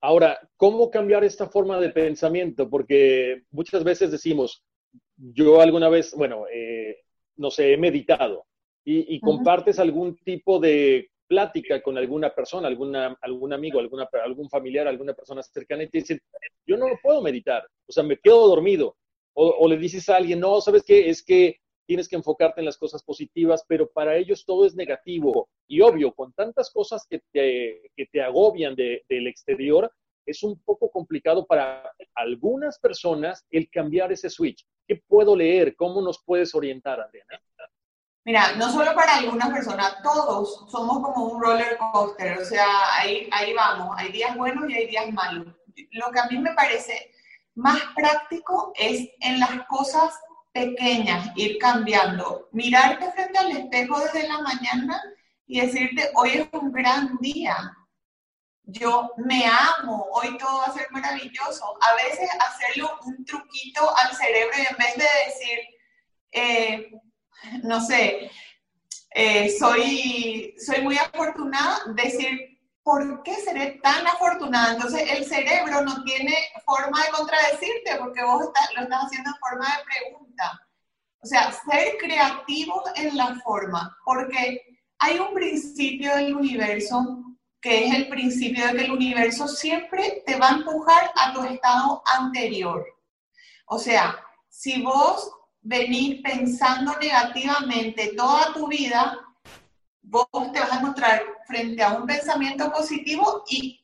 Ahora, 0.00 0.40
¿cómo 0.56 0.90
cambiar 0.90 1.22
esta 1.22 1.46
forma 1.46 1.78
de 1.78 1.90
pensamiento? 1.90 2.68
Porque 2.68 3.44
muchas 3.52 3.84
veces 3.84 4.10
decimos, 4.10 4.64
yo 5.16 5.60
alguna 5.60 5.88
vez, 5.88 6.14
bueno, 6.14 6.46
eh, 6.52 7.01
no 7.36 7.50
sé, 7.50 7.72
he 7.72 7.76
meditado 7.76 8.46
y, 8.84 9.20
compartes 9.20 9.78
algún 9.78 10.16
tipo 10.16 10.58
de 10.58 11.10
plática 11.26 11.82
con 11.82 11.96
alguna 11.96 12.34
persona, 12.34 12.68
alguna, 12.68 13.16
algún 13.20 13.52
amigo, 13.52 13.78
alguna, 13.78 14.08
algún 14.24 14.48
familiar, 14.50 14.86
alguna 14.86 15.14
persona 15.14 15.42
cercana 15.42 15.84
y 15.84 15.88
te 15.88 15.98
dicen, 15.98 16.20
yo 16.66 16.76
no 16.76 16.86
puedo 17.02 17.22
meditar, 17.22 17.66
o 17.86 17.92
sea, 17.92 18.02
me 18.02 18.18
quedo 18.18 18.48
dormido. 18.48 18.96
O, 19.34 19.66
le 19.66 19.78
dices 19.78 20.10
a 20.10 20.16
alguien, 20.16 20.40
no, 20.40 20.60
¿sabes 20.60 20.82
qué? 20.86 21.08
Es 21.08 21.24
que 21.24 21.56
tienes 21.86 22.06
que 22.06 22.16
enfocarte 22.16 22.60
en 22.60 22.66
las 22.66 22.76
cosas 22.76 23.02
positivas, 23.02 23.64
pero 23.66 23.90
para 23.90 24.16
ellos 24.18 24.44
todo 24.44 24.66
es 24.66 24.74
negativo. 24.74 25.48
Y 25.66 25.80
obvio, 25.80 26.12
con 26.12 26.34
tantas 26.34 26.70
cosas 26.70 27.06
que 27.08 27.22
te, 27.32 27.80
que 27.96 28.06
te 28.12 28.20
agobian 28.20 28.74
de, 28.74 29.04
del 29.08 29.26
exterior, 29.26 29.90
es 30.26 30.42
un 30.42 30.60
poco 30.60 30.90
complicado 30.90 31.46
para 31.46 31.90
algunas 32.14 32.78
personas 32.78 33.46
el 33.50 33.70
cambiar 33.70 34.12
ese 34.12 34.28
switch. 34.28 34.66
¿Qué 34.92 35.02
puedo 35.08 35.34
leer? 35.34 35.74
¿Cómo 35.74 36.02
nos 36.02 36.22
puedes 36.22 36.54
orientar, 36.54 37.00
Adriana? 37.00 37.40
Mira, 38.26 38.52
no 38.56 38.70
solo 38.70 38.94
para 38.94 39.16
algunas 39.16 39.48
personas, 39.48 40.02
todos 40.02 40.66
somos 40.70 41.00
como 41.02 41.28
un 41.28 41.42
roller 41.42 41.78
coaster, 41.78 42.36
o 42.36 42.44
sea, 42.44 42.66
ahí, 42.98 43.26
ahí 43.32 43.54
vamos, 43.54 43.96
hay 43.96 44.12
días 44.12 44.36
buenos 44.36 44.68
y 44.68 44.74
hay 44.74 44.86
días 44.88 45.10
malos. 45.10 45.46
Lo 45.92 46.10
que 46.12 46.20
a 46.20 46.26
mí 46.26 46.36
me 46.36 46.52
parece 46.52 47.10
más 47.54 47.80
práctico 47.96 48.74
es 48.76 49.08
en 49.20 49.40
las 49.40 49.66
cosas 49.66 50.12
pequeñas, 50.52 51.30
ir 51.36 51.56
cambiando, 51.56 52.50
mirarte 52.52 53.10
frente 53.12 53.38
al 53.38 53.50
espejo 53.50 53.98
desde 53.98 54.28
la 54.28 54.42
mañana 54.42 55.02
y 55.46 55.62
decirte, 55.62 56.10
hoy 56.16 56.32
es 56.32 56.48
un 56.52 56.70
gran 56.70 57.16
día, 57.18 57.56
yo 58.64 59.12
me 59.16 59.44
amo, 59.46 60.06
hoy 60.12 60.36
todo 60.38 60.58
va 60.58 60.66
a 60.66 60.72
ser 60.72 60.86
maravilloso. 60.90 61.76
A 61.80 61.94
veces 61.96 62.28
hacerle 62.40 62.84
un 63.04 63.24
truquito 63.24 63.96
al 63.96 64.14
cerebro 64.14 64.56
y 64.58 64.66
en 64.66 64.76
vez 64.76 64.94
de 64.96 65.08
decir, 65.26 65.58
eh, 66.32 66.90
no 67.64 67.80
sé, 67.80 68.30
eh, 69.14 69.54
soy, 69.58 70.54
soy 70.58 70.80
muy 70.82 70.96
afortunada, 70.96 71.80
decir, 71.94 72.58
¿por 72.82 73.22
qué 73.22 73.34
seré 73.34 73.80
tan 73.82 74.06
afortunada? 74.06 74.74
Entonces 74.74 75.10
el 75.10 75.24
cerebro 75.24 75.82
no 75.82 76.02
tiene 76.04 76.34
forma 76.64 77.02
de 77.04 77.10
contradecirte 77.10 77.96
porque 77.98 78.22
vos 78.24 78.50
lo 78.76 78.82
estás 78.82 79.04
haciendo 79.04 79.30
en 79.30 79.36
forma 79.36 79.66
de 79.66 79.84
pregunta. 79.84 80.60
O 81.20 81.26
sea, 81.26 81.52
ser 81.52 81.96
creativo 81.98 82.82
en 82.96 83.16
la 83.16 83.36
forma, 83.44 83.96
porque 84.04 84.60
hay 84.98 85.18
un 85.18 85.34
principio 85.34 86.16
del 86.16 86.34
universo 86.34 87.22
que 87.62 87.86
es 87.86 87.94
el 87.94 88.08
principio 88.08 88.66
de 88.66 88.74
que 88.74 88.84
el 88.84 88.90
universo 88.90 89.46
siempre 89.46 90.24
te 90.26 90.36
va 90.36 90.48
a 90.48 90.56
empujar 90.56 91.12
a 91.14 91.32
tu 91.32 91.44
estado 91.44 92.02
anterior. 92.18 92.84
O 93.66 93.78
sea, 93.78 94.18
si 94.48 94.82
vos 94.82 95.30
venís 95.62 96.20
pensando 96.22 96.98
negativamente 96.98 98.14
toda 98.16 98.52
tu 98.52 98.66
vida, 98.66 99.16
vos 100.02 100.26
te 100.52 100.58
vas 100.58 100.72
a 100.72 100.80
encontrar 100.80 101.22
frente 101.46 101.82
a 101.82 101.94
un 101.94 102.04
pensamiento 102.04 102.70
positivo 102.72 103.44
y 103.48 103.80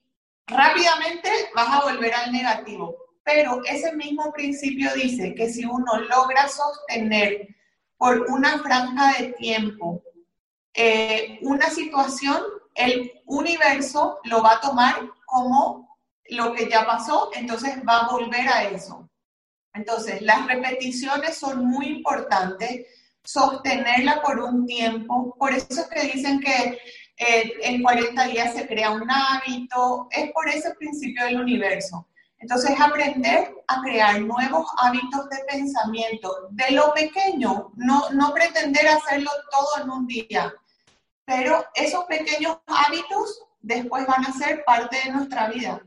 rápidamente 0.49 1.31
vas 1.55 1.69
a 1.69 1.85
volver 1.85 2.13
al 2.15 2.33
negativo. 2.33 2.97
Pero 3.23 3.63
ese 3.65 3.95
mismo 3.95 4.33
principio 4.33 4.93
dice 4.95 5.37
que 5.37 5.49
si 5.51 5.65
uno 5.65 5.99
logra 6.01 6.49
sostener 6.49 7.55
por 7.97 8.23
una 8.29 8.59
franja 8.59 9.13
de 9.19 9.33
tiempo 9.35 10.03
eh, 10.75 11.39
una 11.43 11.71
situación, 11.71 12.43
el 12.79 13.13
universo 13.27 14.21
lo 14.25 14.43
va 14.43 14.53
a 14.53 14.61
tomar 14.61 15.01
como 15.27 15.99
lo 16.31 16.53
que 16.55 16.69
ya 16.71 16.87
pasó, 16.87 17.31
entonces 17.35 17.77
va 17.87 17.99
a 17.99 18.09
volver 18.09 18.49
a 18.49 18.65
eso. 18.65 19.09
Entonces, 19.75 20.23
las 20.23 20.47
repeticiones 20.47 21.37
son 21.37 21.67
muy 21.67 21.87
importantes, 21.87 22.87
sostenerla 23.25 24.23
por 24.23 24.39
un 24.39 24.65
tiempo, 24.65 25.35
por 25.39 25.53
eso 25.53 25.67
es 25.71 25.89
que 25.89 26.13
dicen 26.13 26.41
que 26.41 26.79
eh, 27.17 27.53
en 27.63 27.83
40 27.83 28.25
días 28.29 28.55
se 28.55 28.67
crea 28.67 28.91
un 28.91 29.11
hábito, 29.11 30.07
es 30.11 30.31
por 30.33 30.49
ese 30.49 30.73
principio 30.75 31.25
del 31.25 31.41
universo. 31.41 32.07
Entonces, 32.39 32.79
aprender 32.79 33.53
a 33.67 33.83
crear 33.83 34.21
nuevos 34.21 34.67
hábitos 34.79 35.29
de 35.31 35.39
pensamiento 35.49 36.49
de 36.51 36.71
lo 36.71 36.95
pequeño, 36.95 37.73
no, 37.75 38.09
no 38.11 38.33
pretender 38.33 38.87
hacerlo 38.87 39.31
todo 39.51 39.83
en 39.83 39.91
un 39.91 40.07
día, 40.07 40.55
pero 41.29 41.63
esos 41.75 42.07
pequeños 42.07 42.57
hábitos 42.67 43.47
después 43.61 44.07
van 44.07 44.25
a 44.25 44.33
ser 44.33 44.65
parte 44.65 44.97
de 45.05 45.13
nuestra 45.13 45.51
vida. 45.51 45.85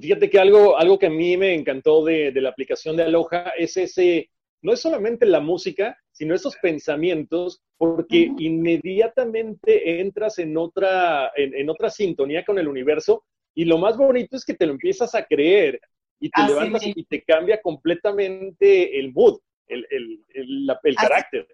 Fíjate 0.00 0.28
que 0.28 0.40
algo, 0.40 0.76
algo 0.76 0.98
que 0.98 1.06
a 1.06 1.10
mí 1.10 1.36
me 1.36 1.54
encantó 1.54 2.04
de, 2.04 2.32
la 2.32 2.48
aplicación 2.48 2.96
de 2.96 3.04
Aloha 3.04 3.52
es 3.56 3.76
ese, 3.76 4.28
no 4.60 4.72
es 4.72 4.80
solamente 4.80 5.24
la 5.24 5.38
música, 5.38 5.96
sino 6.10 6.34
esos 6.34 6.56
pensamientos, 6.56 7.62
porque 7.78 8.28
inmediatamente 8.38 10.00
entras 10.00 10.40
en 10.40 10.56
otra, 10.56 11.30
en, 11.36 11.70
otra 11.70 11.88
sintonía 11.88 12.44
con 12.44 12.58
el 12.58 12.66
universo 12.66 13.24
y 13.54 13.66
lo 13.66 13.78
más 13.78 13.96
bonito 13.96 14.36
es 14.36 14.44
que 14.44 14.54
te 14.54 14.66
lo 14.66 14.72
empiezas 14.72 15.14
a 15.14 15.24
creer 15.24 15.80
y 16.18 16.28
te 16.28 16.42
levantas 16.42 16.82
y 16.84 17.04
te 17.04 17.22
cambia 17.22 17.60
completamente 17.62 18.98
el 18.98 19.12
mood, 19.12 19.38
el, 19.68 19.86
el, 19.90 20.24
el 20.34 20.96
carácter. 20.96 21.46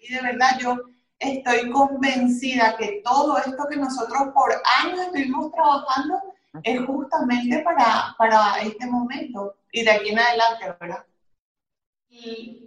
Y 0.00 0.12
de 0.12 0.22
verdad 0.22 0.58
yo 0.60 0.76
estoy 1.22 1.70
convencida 1.70 2.76
que 2.76 3.00
todo 3.04 3.38
esto 3.38 3.66
que 3.70 3.76
nosotros 3.76 4.28
por 4.34 4.52
años 4.82 5.00
estuvimos 5.06 5.52
trabajando 5.52 6.20
es 6.62 6.84
justamente 6.84 7.60
para, 7.60 8.14
para 8.18 8.60
este 8.60 8.86
momento 8.86 9.56
y 9.72 9.84
de 9.84 9.90
aquí 9.90 10.10
en 10.10 10.18
adelante, 10.18 10.74
¿verdad? 10.80 11.06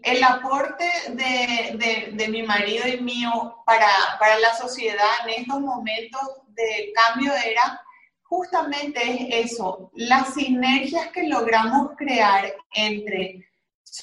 El 0.01 0.23
aporte 0.23 0.89
de, 1.09 2.11
de, 2.13 2.27
mi 2.29 2.41
marido 2.41 2.87
y 2.87 2.99
mío 2.99 3.57
para, 3.63 3.87
para 4.19 4.39
la 4.39 4.55
sociedad 4.55 5.05
en 5.27 5.41
estos 5.41 5.61
momentos 5.61 6.21
de 6.47 6.91
cambio 6.95 7.31
era 7.31 7.79
justamente 8.23 8.99
es 9.39 9.51
eso, 9.51 9.91
las 9.93 10.33
sinergias 10.33 11.09
que 11.09 11.27
logramos 11.27 11.91
crear 11.95 12.51
entre 12.73 13.47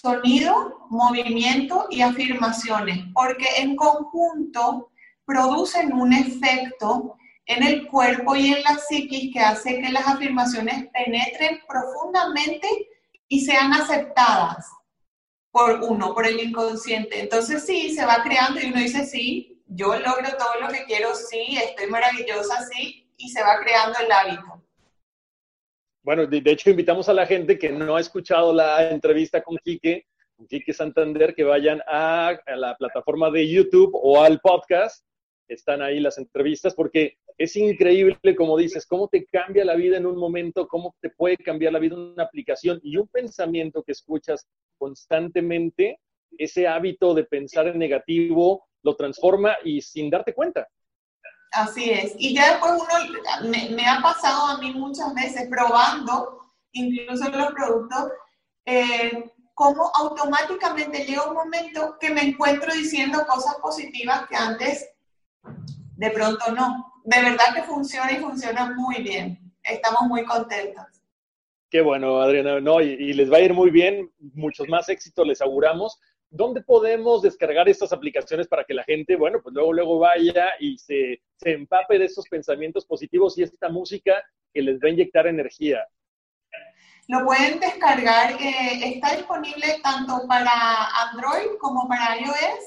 sonido, 0.00 0.86
movimiento 0.88 1.86
y 1.90 2.00
afirmaciones, 2.00 3.04
porque 3.12 3.46
en 3.58 3.76
conjunto 3.76 4.90
producen 5.26 5.92
un 5.92 6.12
efecto 6.12 7.16
en 7.46 7.62
el 7.62 7.86
cuerpo 7.88 8.34
y 8.34 8.52
en 8.52 8.62
la 8.62 8.78
psiquis 8.78 9.32
que 9.32 9.40
hace 9.40 9.80
que 9.80 9.90
las 9.90 10.06
afirmaciones 10.06 10.88
penetren 10.92 11.60
profundamente 11.68 12.68
y 13.28 13.44
sean 13.44 13.72
aceptadas 13.72 14.66
por 15.50 15.82
uno, 15.82 16.14
por 16.14 16.26
el 16.26 16.40
inconsciente. 16.40 17.20
Entonces 17.20 17.66
sí, 17.66 17.94
se 17.94 18.06
va 18.06 18.22
creando 18.22 18.60
y 18.60 18.66
uno 18.66 18.78
dice, 18.78 19.04
sí, 19.04 19.62
yo 19.66 19.88
logro 19.98 20.36
todo 20.38 20.60
lo 20.60 20.68
que 20.68 20.84
quiero, 20.84 21.14
sí, 21.14 21.58
estoy 21.62 21.88
maravillosa, 21.88 22.66
sí, 22.72 23.10
y 23.18 23.28
se 23.28 23.42
va 23.42 23.60
creando 23.60 23.98
el 23.98 24.10
hábito. 24.10 24.61
Bueno, 26.02 26.26
de, 26.26 26.42
hecho 26.44 26.70
invitamos 26.70 27.08
a 27.08 27.14
la 27.14 27.26
gente 27.26 27.58
que 27.58 27.70
no 27.70 27.96
ha 27.96 28.00
escuchado 28.00 28.52
la 28.52 28.90
entrevista 28.90 29.42
con 29.42 29.56
Quique, 29.58 30.06
con 30.36 30.48
Santander, 30.74 31.34
que 31.34 31.44
vayan 31.44 31.80
a, 31.86 32.28
a 32.46 32.56
la 32.56 32.76
plataforma 32.76 33.30
de 33.30 33.48
YouTube 33.48 33.92
o 33.94 34.22
al 34.22 34.40
podcast. 34.40 35.06
Están 35.48 35.82
ahí 35.82 36.00
las 36.00 36.18
entrevistas 36.18 36.74
porque 36.74 37.18
es 37.38 37.54
increíble, 37.56 38.34
como 38.36 38.56
dices, 38.56 38.86
cómo 38.86 39.08
te 39.08 39.26
cambia 39.26 39.64
la 39.64 39.74
vida 39.74 39.96
en 39.96 40.06
un 40.06 40.16
momento, 40.16 40.66
cómo 40.66 40.96
te 41.00 41.10
puede 41.10 41.36
cambiar 41.36 41.72
la 41.72 41.78
vida 41.78 41.96
una 41.96 42.24
aplicación 42.24 42.80
y 42.82 42.96
un 42.96 43.08
pensamiento 43.08 43.82
que 43.82 43.92
escuchas 43.92 44.48
constantemente, 44.78 46.00
ese 46.38 46.66
hábito 46.66 47.14
de 47.14 47.24
pensar 47.24 47.68
en 47.68 47.78
negativo 47.78 48.64
lo 48.82 48.96
transforma 48.96 49.56
y 49.62 49.80
sin 49.82 50.10
darte 50.10 50.34
cuenta. 50.34 50.66
Así 51.52 51.90
es. 51.90 52.14
Y 52.18 52.34
ya 52.34 52.52
después 52.52 52.72
uno, 52.72 53.50
me, 53.50 53.86
ha 53.86 54.00
pasado 54.00 54.46
a 54.46 54.58
mí 54.58 54.72
muchas 54.72 55.14
veces 55.14 55.48
probando 55.50 56.40
incluso 56.72 57.28
los 57.28 57.52
productos, 57.52 58.12
eh, 58.64 59.30
cómo 59.52 59.90
automáticamente 59.94 61.04
llega 61.04 61.28
un 61.28 61.34
momento 61.34 61.98
que 62.00 62.10
me 62.10 62.22
encuentro 62.22 62.72
diciendo 62.72 63.26
cosas 63.26 63.56
positivas 63.56 64.26
que 64.28 64.36
antes 64.36 64.88
de 65.96 66.10
pronto 66.10 66.52
no. 66.52 66.90
De 67.04 67.20
verdad 67.20 67.54
que 67.54 67.62
funciona 67.64 68.12
y 68.12 68.16
funciona 68.16 68.72
muy 68.74 69.02
bien. 69.02 69.38
Estamos 69.62 70.02
muy 70.08 70.24
contentos. 70.24 70.84
Qué 71.68 71.82
bueno, 71.82 72.20
Adriana. 72.20 72.60
No, 72.60 72.80
y, 72.80 72.92
y 72.92 73.12
les 73.12 73.30
va 73.30 73.36
a 73.36 73.40
ir 73.40 73.52
muy 73.52 73.70
bien. 73.70 74.10
Muchos 74.34 74.68
más 74.68 74.88
éxitos 74.88 75.26
les 75.26 75.42
auguramos. 75.42 76.00
¿dónde 76.32 76.62
podemos 76.62 77.20
descargar 77.22 77.68
estas 77.68 77.92
aplicaciones 77.92 78.48
para 78.48 78.64
que 78.64 78.74
la 78.74 78.82
gente, 78.84 79.16
bueno, 79.16 79.40
pues 79.42 79.54
luego, 79.54 79.72
luego 79.72 79.98
vaya 79.98 80.48
y 80.58 80.78
se, 80.78 81.20
empape 81.44 81.98
de 81.98 82.06
esos 82.06 82.28
pensamientos 82.28 82.86
positivos 82.86 83.36
y 83.36 83.42
esta 83.42 83.68
música 83.68 84.22
que 84.52 84.62
les 84.62 84.76
va 84.76 84.88
a 84.88 84.90
inyectar 84.90 85.26
energía? 85.26 85.86
Lo 87.08 87.24
pueden 87.24 87.58
descargar, 87.58 88.32
eh, 88.40 88.94
está 88.94 89.16
disponible 89.16 89.80
tanto 89.82 90.26
para 90.28 90.52
Android 91.10 91.58
como 91.60 91.88
para 91.88 92.16
iOS. 92.18 92.64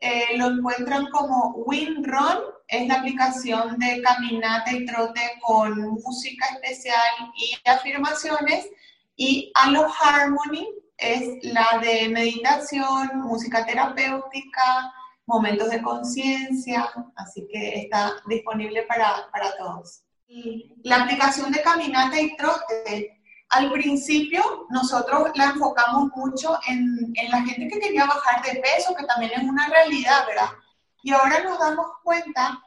Eh, 0.00 0.36
lo 0.36 0.48
encuentran 0.48 1.06
como 1.10 1.54
WinRun, 1.66 2.38
es 2.68 2.86
la 2.86 2.96
aplicación 2.96 3.78
de 3.78 4.02
caminata 4.02 4.72
y 4.72 4.84
trote 4.84 5.20
con 5.40 5.78
música 5.78 6.46
especial 6.54 7.32
y 7.36 7.56
afirmaciones. 7.68 8.68
Y 9.16 9.50
Allo 9.54 9.86
Harmony 10.00 10.68
es 10.98 11.42
la 11.42 11.80
de 11.80 12.08
meditación, 12.08 13.10
música 13.14 13.64
terapéutica, 13.64 14.92
momentos 15.28 15.68
de 15.68 15.82
conciencia, 15.82 16.88
así 17.16 17.46
que 17.52 17.82
está 17.82 18.14
disponible 18.26 18.82
para, 18.84 19.30
para 19.30 19.56
todos. 19.56 20.02
la 20.82 21.02
aplicación 21.02 21.52
de 21.52 21.62
caminata 21.62 22.20
y 22.20 22.34
trote, 22.36 23.20
al 23.50 23.70
principio 23.72 24.66
nosotros 24.70 25.30
la 25.34 25.44
enfocamos 25.44 26.10
mucho 26.16 26.58
en, 26.66 27.12
en 27.14 27.30
la 27.30 27.42
gente 27.42 27.68
que 27.68 27.78
quería 27.78 28.06
bajar 28.06 28.42
de 28.42 28.60
peso, 28.60 28.94
que 28.96 29.06
también 29.06 29.32
es 29.36 29.42
una 29.42 29.68
realidad, 29.68 30.26
¿verdad? 30.26 30.50
Y 31.02 31.12
ahora 31.12 31.42
nos 31.44 31.58
damos 31.58 31.86
cuenta 32.02 32.62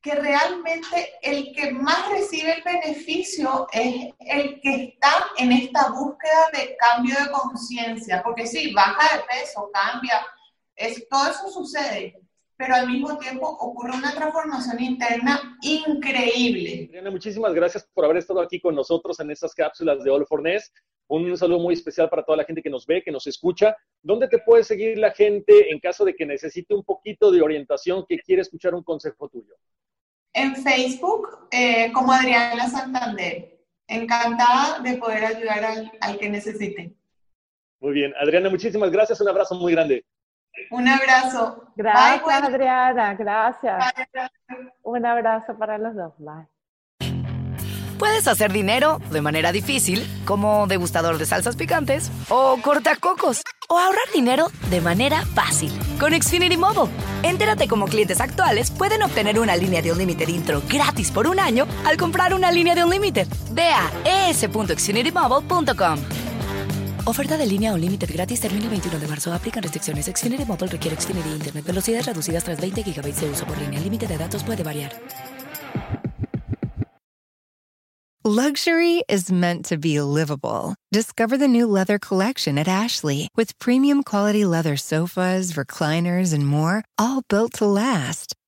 que 0.00 0.14
realmente 0.14 1.14
el 1.22 1.52
que 1.52 1.72
más 1.72 2.08
recibe 2.08 2.54
el 2.54 2.62
beneficio 2.62 3.66
es 3.72 4.14
el 4.20 4.60
que 4.60 4.84
está 4.84 5.26
en 5.36 5.50
esta 5.50 5.90
búsqueda 5.90 6.50
de 6.52 6.76
cambio 6.76 7.16
de 7.18 7.30
conciencia, 7.32 8.22
porque 8.22 8.46
sí, 8.46 8.72
baja 8.72 9.16
de 9.16 9.24
peso, 9.24 9.68
cambia, 9.72 10.24
es, 10.76 11.08
todo 11.08 11.30
eso 11.30 11.48
sucede, 11.48 12.20
pero 12.56 12.74
al 12.74 12.86
mismo 12.86 13.18
tiempo 13.18 13.48
ocurre 13.48 13.96
una 13.96 14.12
transformación 14.12 14.82
interna 14.82 15.58
increíble. 15.62 16.86
Adriana, 16.88 17.10
muchísimas 17.10 17.54
gracias 17.54 17.88
por 17.92 18.04
haber 18.04 18.18
estado 18.18 18.40
aquí 18.40 18.60
con 18.60 18.74
nosotros 18.74 19.18
en 19.20 19.30
estas 19.30 19.54
cápsulas 19.54 20.04
de 20.04 20.10
All. 20.10 20.26
Un 21.08 21.36
saludo 21.36 21.60
muy 21.60 21.74
especial 21.74 22.08
para 22.08 22.24
toda 22.24 22.38
la 22.38 22.44
gente 22.44 22.62
que 22.62 22.70
nos 22.70 22.84
ve, 22.84 23.02
que 23.02 23.12
nos 23.12 23.26
escucha. 23.26 23.76
¿Dónde 24.02 24.28
te 24.28 24.38
puede 24.38 24.64
seguir 24.64 24.98
la 24.98 25.12
gente 25.12 25.70
en 25.70 25.78
caso 25.78 26.04
de 26.04 26.14
que 26.14 26.26
necesite 26.26 26.74
un 26.74 26.82
poquito 26.82 27.30
de 27.30 27.42
orientación, 27.42 28.04
que 28.08 28.18
quiere 28.18 28.42
escuchar 28.42 28.74
un 28.74 28.82
consejo 28.82 29.28
tuyo? 29.28 29.54
en 30.36 30.54
Facebook 30.54 31.48
eh, 31.50 31.90
como 31.92 32.12
Adriana 32.12 32.68
Santander. 32.68 33.56
Encantada 33.88 34.80
de 34.80 34.96
poder 34.98 35.24
ayudar 35.24 35.64
al, 36.00 36.18
que 36.18 36.28
necesite. 36.28 36.92
Muy 37.80 37.92
bien. 37.92 38.12
Adriana, 38.20 38.50
muchísimas 38.50 38.90
gracias. 38.90 39.20
Un 39.20 39.28
abrazo 39.28 39.54
muy 39.54 39.72
grande. 39.72 40.04
Un 40.70 40.88
abrazo. 40.88 41.64
Gracias, 41.76 42.42
Adriana. 42.42 43.14
Gracias. 43.14 43.84
Un 44.82 45.06
abrazo 45.06 45.56
para 45.58 45.78
los 45.78 45.94
dos. 45.94 46.12
Bye. 46.18 46.46
Puedes 47.98 48.28
hacer 48.28 48.52
dinero 48.52 49.00
de 49.10 49.22
manera 49.22 49.52
difícil, 49.52 50.06
como 50.26 50.66
degustador 50.66 51.16
de 51.16 51.24
salsas 51.24 51.56
picantes, 51.56 52.10
o 52.28 52.58
cortacocos, 52.62 53.42
o 53.68 53.78
ahorrar 53.78 54.04
dinero 54.12 54.48
de 54.70 54.82
manera 54.82 55.24
fácil 55.24 55.72
con 55.98 56.12
Xfinity 56.12 56.58
Mobile. 56.58 56.92
Entérate 57.22 57.66
cómo 57.68 57.86
clientes 57.86 58.20
actuales 58.20 58.70
pueden 58.70 59.02
obtener 59.02 59.40
una 59.40 59.56
línea 59.56 59.80
de 59.80 59.92
un 59.92 59.98
límite 59.98 60.30
intro 60.30 60.62
gratis 60.68 61.10
por 61.10 61.26
un 61.26 61.40
año 61.40 61.66
al 61.86 61.96
comprar 61.96 62.34
una 62.34 62.52
línea 62.52 62.74
de 62.74 62.84
un 62.84 62.90
límite. 62.90 63.26
Ve 63.52 63.70
a 63.70 63.90
es.xfinitymobile.com. 64.28 65.98
Oferta 67.08 67.36
de 67.36 67.46
línea 67.46 67.72
o 67.72 67.78
límite 67.78 68.04
gratis 68.04 68.40
termina 68.40 68.64
el 68.64 68.70
21 68.70 68.98
de 68.98 69.06
marzo. 69.06 69.32
Aplican 69.32 69.62
restricciones. 69.62 70.06
Xfinity 70.06 70.44
Mobile 70.44 70.66
requiere 70.66 70.96
Xfinity 71.00 71.28
Internet. 71.28 71.64
Velocidades 71.64 72.06
reducidas 72.06 72.42
tras 72.42 72.60
20 72.60 72.82
GB 72.82 73.14
de 73.14 73.30
uso 73.30 73.46
por 73.46 73.56
línea. 73.58 73.78
El 73.78 73.84
límite 73.84 74.08
de 74.08 74.18
datos 74.18 74.42
puede 74.42 74.64
variar. 74.64 74.92
Luxury 78.24 79.04
is 79.08 79.30
meant 79.30 79.64
to 79.66 79.78
be 79.78 80.00
livable. 80.00 80.74
Discover 80.90 81.38
the 81.38 81.46
new 81.46 81.68
leather 81.68 81.96
collection 81.96 82.58
at 82.58 82.66
Ashley 82.66 83.28
with 83.36 83.56
premium 83.60 84.02
quality 84.02 84.44
leather 84.44 84.76
sofas, 84.76 85.52
recliners, 85.52 86.34
and 86.34 86.44
more, 86.44 86.82
all 86.98 87.22
built 87.28 87.52
to 87.58 87.66
last. 87.66 88.35